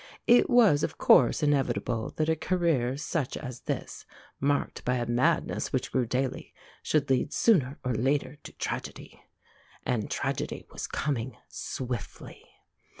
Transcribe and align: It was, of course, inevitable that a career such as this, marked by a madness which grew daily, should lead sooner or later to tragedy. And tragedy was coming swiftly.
It 0.25 0.49
was, 0.49 0.81
of 0.81 0.97
course, 0.97 1.43
inevitable 1.43 2.09
that 2.15 2.27
a 2.27 2.35
career 2.35 2.97
such 2.97 3.37
as 3.37 3.59
this, 3.59 4.03
marked 4.39 4.83
by 4.83 4.95
a 4.95 5.05
madness 5.05 5.71
which 5.71 5.91
grew 5.91 6.07
daily, 6.07 6.55
should 6.81 7.07
lead 7.07 7.31
sooner 7.31 7.77
or 7.85 7.93
later 7.93 8.37
to 8.41 8.51
tragedy. 8.53 9.21
And 9.85 10.09
tragedy 10.09 10.65
was 10.71 10.87
coming 10.87 11.37
swiftly. 11.49 12.43